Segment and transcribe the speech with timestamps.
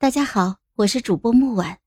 [0.00, 1.78] 大家好，我是主播木婉，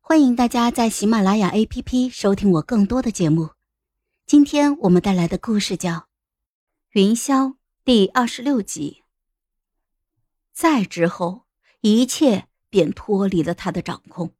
[0.00, 3.50] 欢迎大家在喜马拉雅 APP 收听我更多的节目。
[4.26, 5.92] 今天我们带来的故事叫
[6.94, 7.50] 《云霄》
[7.84, 9.04] 第二十六集。
[10.52, 11.44] 再之后，
[11.80, 14.32] 一切便脱离了他的掌控。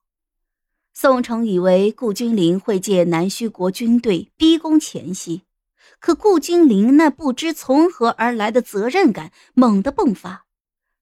[0.93, 5.45] 宋城以为顾君临会借南虚国军队逼宫前夕，
[6.01, 10.47] 可顾君临那不知从何而来的责任感猛地迸发，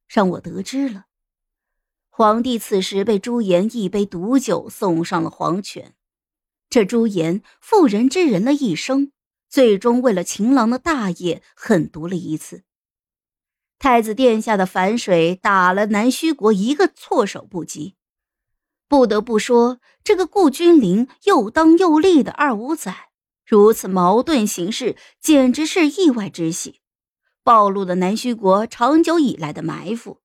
[0.06, 1.06] 让我得知了。
[2.14, 5.94] 皇帝此时被朱颜一杯毒酒送上了黄泉，
[6.68, 9.12] 这朱颜妇人之仁了一生，
[9.48, 12.64] 最终为了情郎的大业狠毒了一次。
[13.78, 17.94] 太子殿下的反水打了南虚国一个措手不及。
[18.86, 22.94] 不得不说，这个顾君临又当又立的二五仔，
[23.46, 26.80] 如此矛盾行事，简直是意外之喜，
[27.42, 30.18] 暴露了南虚国长久以来的埋伏。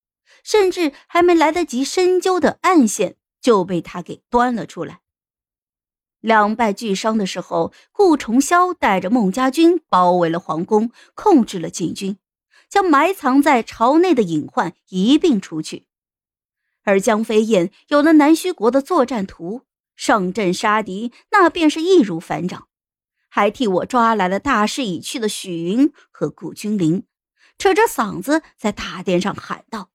[0.48, 5.02] 甚至还没来得及深究的暗线，就被他给端了出来。
[6.22, 12.18] 两败俱伤的时候，顾重霄带着孟家军包围了皇宫，控制了禁军，
[12.70, 15.86] 将埋藏在朝内的隐患一并除去。
[16.86, 19.64] 而江飞燕有了南虚国的作战图，
[19.98, 22.70] 上阵杀敌那便是易如反掌，
[23.28, 27.04] 还替我抓来了大势已去的许云和顾君临，
[27.58, 29.90] 扯着嗓子在大殿上喊道。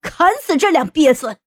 [0.00, 1.38] 砍死这两鳖孙！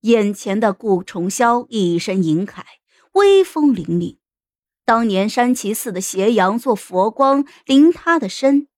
[0.00, 2.62] 眼前的顾重霄一身银铠，
[3.12, 4.18] 威风凛凛。
[4.84, 8.68] 当年山崎寺的斜阳做佛光临他的身，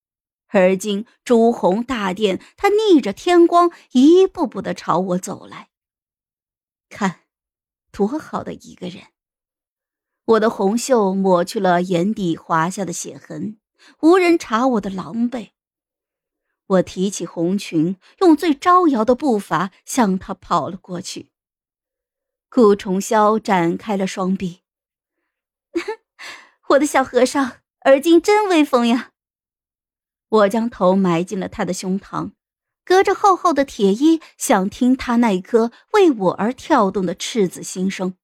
[0.46, 5.68] 而今朱红大殿，他逆着天光一步步的朝我走来。
[6.88, 7.22] 看，
[7.90, 9.04] 多好的一个人！
[10.24, 13.58] 我的红袖抹去了眼底滑下的血痕，
[14.00, 15.50] 无人查我的狼狈。
[16.68, 21.30] 我提起红裙，用最招摇的步伐向他跑了过去。
[22.50, 24.60] 顾重霄展开了双臂，
[26.70, 29.12] 我的小和尚，而今真威风呀！
[30.28, 32.32] 我将头埋进了他的胸膛，
[32.84, 38.14] 隔着厚厚的铁衣，想听他那一颗为我而跳动的赤子心声。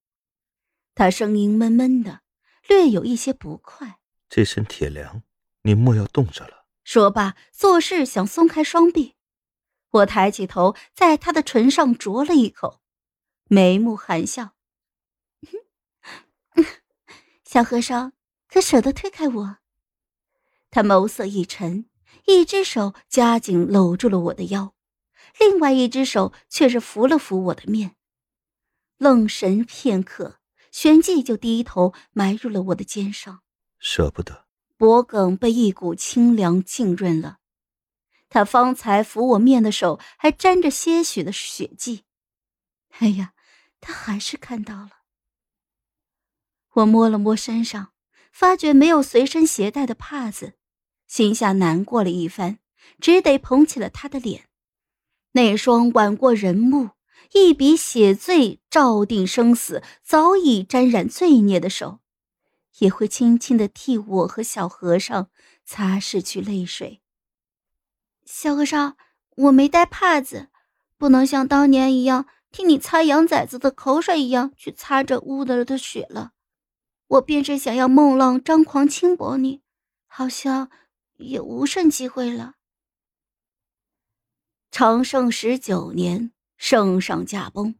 [0.95, 2.21] 他声音闷闷的，
[2.69, 3.99] 略有一些不快
[4.29, 5.23] ：“这身铁梁，
[5.63, 6.54] 你莫要冻着了。”
[6.85, 9.17] 说罢，做事想松开双臂。
[9.91, 12.81] 我抬起头，在他的唇上啄了一口，
[13.49, 14.55] 眉目含笑
[17.45, 18.13] ：“小和尚，
[18.49, 19.59] 可舍得推开我？”
[20.71, 21.89] 他眸色一沉，
[22.27, 24.75] 一只手夹紧搂住了我的腰，
[25.39, 27.97] 另外一只手却是扶了扶我的面。
[28.99, 30.41] 愣神片刻，
[30.71, 33.43] 旋即就低头埋入了我的肩上。
[33.79, 34.44] 舍不得。
[34.77, 37.39] 脖颈被一股清凉浸润了，
[38.29, 42.05] 他方才抚我面的手还沾着些许的血迹。
[42.99, 43.35] 哎呀，
[43.81, 44.91] 他还是看到了。
[46.75, 47.93] 我摸了摸身上，
[48.33, 50.55] 发觉没有随身携带的帕子，
[51.07, 52.59] 心下难过了一番，
[53.01, 54.49] 只得捧起了他的脸。
[55.33, 56.91] 那双挽过人目，
[57.33, 62.01] 一笔写罪照定生死，早已沾染罪孽的手。
[62.79, 65.31] 也会轻轻的替我和小和尚
[65.65, 67.01] 擦拭去泪水。
[68.25, 68.97] 小和尚，
[69.37, 70.49] 我没带帕子，
[70.97, 76.33] 不能像当年一样替你擦羊崽子的口水一样去擦这污了的血了。
[77.07, 79.63] 我便是想要孟浪张狂轻薄你，
[80.07, 80.71] 好像
[81.19, 82.55] 也无甚机会了。
[84.71, 87.77] 长盛十九年，圣上驾崩，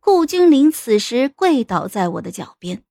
[0.00, 2.84] 顾君临此时跪倒在我的脚边。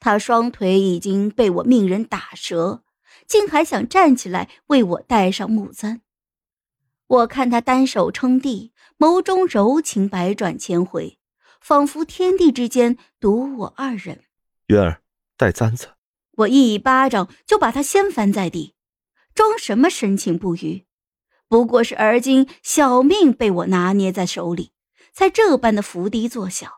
[0.00, 2.82] 他双腿已经被我命人打折，
[3.26, 6.00] 竟还想站起来为我戴上木簪。
[7.06, 11.18] 我看他单手撑地，眸中柔情百转千回，
[11.60, 14.24] 仿佛天地之间独我二人。
[14.66, 15.02] 云儿，
[15.36, 15.88] 带簪子。
[16.32, 18.74] 我一巴掌就把他掀翻在地，
[19.34, 20.84] 装什么深情不渝？
[21.48, 24.72] 不过是而今小命被我拿捏在手里，
[25.12, 26.77] 才这般的伏低作小。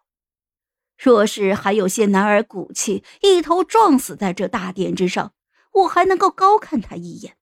[1.02, 5.32] 若是还有些男儿骨气，一头撞死在这大殿之上，
[5.72, 7.38] 我还能够高看他一眼。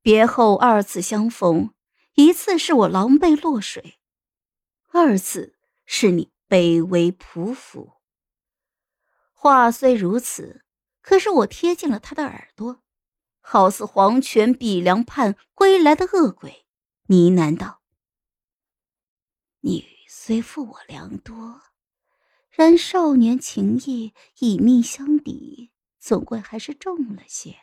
[0.00, 1.74] 别后二次相逢，
[2.14, 3.98] 一次是我狼狈落水，
[4.92, 8.00] 二次是你卑微匍匐。
[9.32, 10.64] 话虽如此，
[11.02, 12.80] 可是我贴近了他的耳朵，
[13.40, 16.64] 好似黄泉比梁畔归来的恶鬼，
[17.08, 17.82] 呢喃道
[19.62, 21.60] ：“你虽负我良多。”
[22.56, 27.56] 然少年情谊以命相抵，总归还是重了些。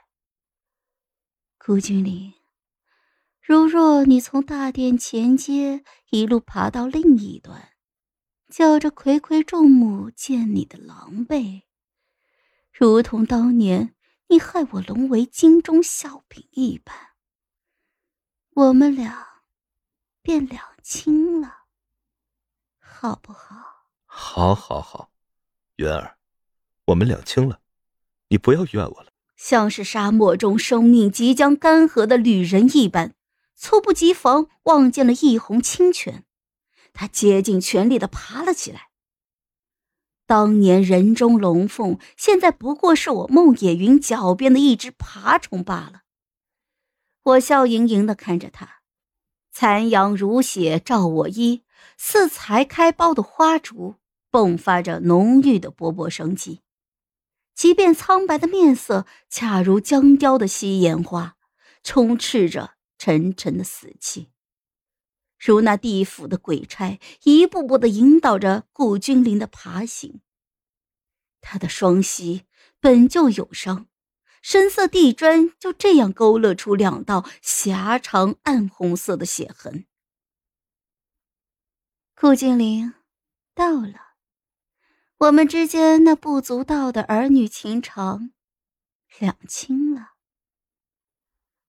[1.58, 2.34] 顾君临，
[3.40, 7.70] 如若你从大殿前街一路爬到另一端，
[8.50, 11.62] 叫着睽睽众目见你的狼狈，
[12.74, 13.96] 如同当年
[14.28, 16.94] 你害我沦为京中笑柄一般，
[18.56, 19.44] 我们俩
[20.22, 21.68] 便两清了，
[22.78, 23.81] 好不好？
[24.24, 25.10] 好，好，好，
[25.78, 26.16] 云儿，
[26.86, 27.60] 我们两清了，
[28.30, 29.12] 你不要怨我了。
[29.36, 33.16] 像是沙漠中生命即将干涸的旅人一般。
[33.56, 36.24] 猝不及防，望见了一泓清泉，
[36.94, 38.90] 他竭尽全力的爬了起来。
[40.26, 46.04] 当年人中龙凤，现在不过是我孟野云脚边的一只爬虫罢了。
[47.24, 48.82] 我笑盈盈的看着他，
[49.52, 51.64] 残阳如血照我衣，
[51.98, 53.96] 似才开苞的花烛，
[54.32, 56.62] 迸发着浓郁的勃勃生机。
[57.54, 61.36] 即便苍白的面色，恰如僵雕的西岩花，
[61.84, 62.76] 充斥着。
[63.04, 64.30] 沉沉的死气，
[65.40, 70.22] 如那地府的鬼差，一步步的引导着顾君临的爬行。
[71.42, 72.46] 他的双膝
[72.80, 73.88] 本就有伤，
[74.44, 79.88] 深色地砖就这样勾勒出两道狭长暗红色的血痕。
[82.14, 82.94] 顾君临，
[83.56, 84.11] 到了，
[85.22, 88.32] 我们之间那不足道的儿女情长，
[89.20, 90.14] 两清了。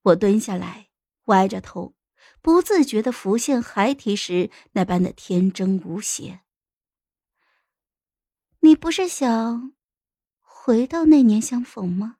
[0.04, 0.88] 我蹲下来。
[1.26, 1.94] 歪着头，
[2.40, 6.40] 不自觉的浮现孩提时那般的天真无邪。
[8.60, 9.74] 你不是想
[10.40, 12.16] 回到那年相逢吗？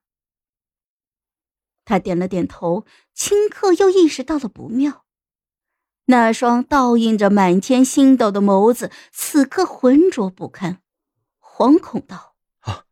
[1.83, 5.03] 他点了点头，顷刻又意识到了不妙，
[6.05, 10.82] 那双倒映着满天星斗的眸子此刻浑浊不堪，
[11.63, 12.83] 惶恐道：“啊，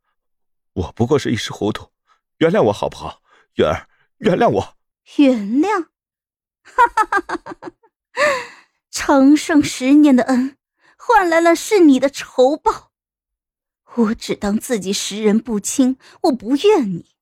[0.72, 1.92] 我不过是一时糊涂，
[2.38, 3.22] 原谅我好不好？
[3.56, 3.90] 月儿，
[4.20, 4.78] 原谅我，
[5.18, 5.88] 原谅。”
[6.64, 7.74] 哈哈哈哈哈！
[8.90, 10.58] 长盛十年的恩，
[10.98, 12.94] 换来了是你的仇报。
[13.96, 17.18] 我只当自己识人不清，我不怨你。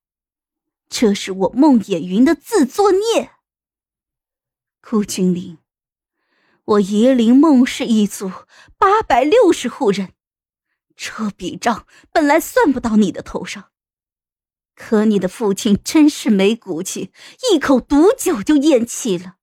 [0.88, 3.32] 这是我孟野云的自作孽。
[4.82, 5.58] 顾君临，
[6.66, 8.32] 我夷陵孟氏一族
[8.78, 10.14] 八百六十户人，
[11.02, 13.72] 这笔账本来算不到你的头上。
[14.76, 17.14] 可你的父亲真是没骨气，
[17.54, 19.38] 一口毒酒就咽气了。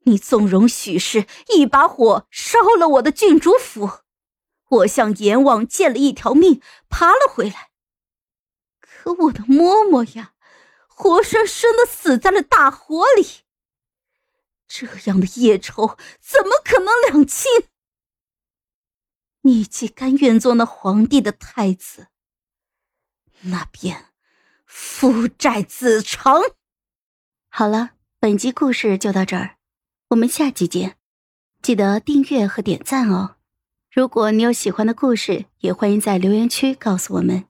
[0.00, 4.00] 你纵容许氏一把火烧了我的郡主府，
[4.68, 7.70] 我向阎王借了一条命，爬了回来。
[8.78, 10.34] 可我的嬷嬷呀，
[10.88, 13.26] 活生生的死在了大火里。
[14.68, 17.50] 这样的业仇怎么可能两清？
[19.46, 22.08] 你既甘愿做那皇帝的太子，
[23.42, 24.06] 那便。
[24.64, 26.42] 父债子偿。
[27.48, 29.58] 好了，本集故事就到这儿，
[30.08, 30.96] 我们下集见，
[31.62, 33.36] 记得订阅和点赞哦。
[33.88, 37.44] 如果你有喜欢的故事，也欢迎在留言区告诉我们。